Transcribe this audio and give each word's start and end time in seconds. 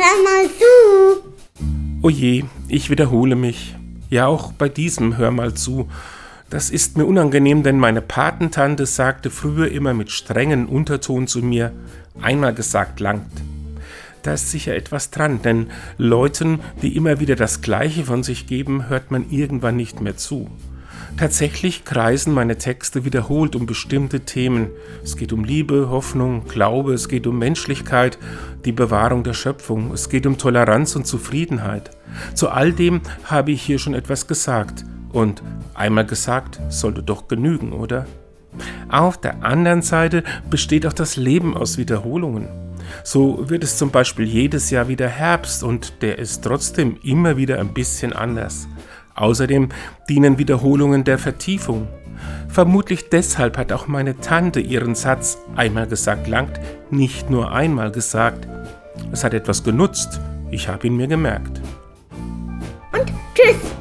Hör 0.00 0.22
mal 0.22 0.48
zu. 0.48 1.24
Oje, 2.02 2.44
ich 2.68 2.88
wiederhole 2.88 3.34
mich. 3.34 3.74
Ja, 4.08 4.28
auch 4.28 4.52
bei 4.52 4.68
diesem 4.68 5.16
Hör 5.16 5.32
mal 5.32 5.54
zu. 5.54 5.88
Das 6.50 6.70
ist 6.70 6.96
mir 6.96 7.04
unangenehm, 7.04 7.64
denn 7.64 7.80
meine 7.80 8.00
Patentante 8.00 8.86
sagte 8.86 9.28
früher 9.28 9.72
immer 9.72 9.94
mit 9.94 10.12
strengen 10.12 10.66
Unterton 10.66 11.26
zu 11.26 11.42
mir, 11.42 11.72
einmal 12.22 12.54
gesagt 12.54 13.00
langt. 13.00 13.32
Da 14.22 14.34
ist 14.34 14.52
sicher 14.52 14.76
etwas 14.76 15.10
dran, 15.10 15.42
denn 15.42 15.66
Leuten, 15.96 16.60
die 16.80 16.94
immer 16.94 17.18
wieder 17.18 17.34
das 17.34 17.60
Gleiche 17.60 18.04
von 18.04 18.22
sich 18.22 18.46
geben, 18.46 18.88
hört 18.88 19.10
man 19.10 19.28
irgendwann 19.32 19.74
nicht 19.74 20.00
mehr 20.00 20.16
zu. 20.16 20.48
Tatsächlich 21.16 21.84
kreisen 21.84 22.32
meine 22.32 22.58
Texte 22.58 23.04
wiederholt 23.04 23.56
um 23.56 23.66
bestimmte 23.66 24.20
Themen. 24.20 24.70
Es 25.02 25.16
geht 25.16 25.32
um 25.32 25.44
Liebe, 25.44 25.88
Hoffnung, 25.90 26.46
Glaube, 26.46 26.94
es 26.94 27.08
geht 27.08 27.26
um 27.26 27.38
Menschlichkeit, 27.38 28.18
die 28.64 28.72
Bewahrung 28.72 29.24
der 29.24 29.34
Schöpfung, 29.34 29.92
es 29.92 30.08
geht 30.08 30.26
um 30.26 30.38
Toleranz 30.38 30.94
und 30.94 31.06
Zufriedenheit. 31.06 31.90
Zu 32.34 32.50
all 32.50 32.72
dem 32.72 33.00
habe 33.24 33.50
ich 33.50 33.62
hier 33.62 33.78
schon 33.78 33.94
etwas 33.94 34.26
gesagt. 34.26 34.84
Und 35.10 35.42
einmal 35.74 36.06
gesagt 36.06 36.60
sollte 36.68 37.02
doch 37.02 37.28
genügen, 37.28 37.72
oder? 37.72 38.06
Auf 38.88 39.18
der 39.18 39.42
anderen 39.44 39.82
Seite 39.82 40.22
besteht 40.50 40.86
auch 40.86 40.92
das 40.92 41.16
Leben 41.16 41.56
aus 41.56 41.78
Wiederholungen. 41.78 42.48
So 43.04 43.48
wird 43.48 43.64
es 43.64 43.76
zum 43.76 43.90
Beispiel 43.90 44.26
jedes 44.26 44.70
Jahr 44.70 44.88
wieder 44.88 45.08
Herbst 45.08 45.62
und 45.62 46.02
der 46.02 46.18
ist 46.18 46.42
trotzdem 46.42 46.96
immer 47.02 47.36
wieder 47.36 47.58
ein 47.58 47.74
bisschen 47.74 48.12
anders. 48.12 48.66
Außerdem 49.18 49.70
dienen 50.08 50.38
Wiederholungen 50.38 51.02
der 51.02 51.18
Vertiefung. 51.18 51.88
Vermutlich 52.48 53.08
deshalb 53.10 53.58
hat 53.58 53.72
auch 53.72 53.88
meine 53.88 54.18
Tante 54.20 54.60
ihren 54.60 54.94
Satz 54.94 55.38
einmal 55.56 55.86
gesagt 55.86 56.28
langt 56.28 56.58
nicht 56.90 57.28
nur 57.28 57.52
einmal 57.52 57.90
gesagt. 57.90 58.48
Es 59.12 59.24
hat 59.24 59.34
etwas 59.34 59.64
genutzt, 59.64 60.20
ich 60.50 60.68
habe 60.68 60.86
ihn 60.86 60.96
mir 60.96 61.08
gemerkt. 61.08 61.60
Und 62.92 63.12
tschüss. 63.34 63.77